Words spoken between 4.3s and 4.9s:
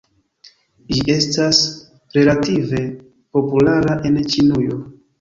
Ĉinujo.